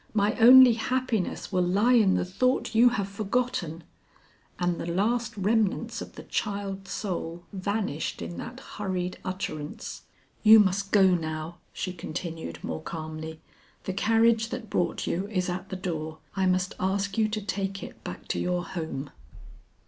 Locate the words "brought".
14.71-15.05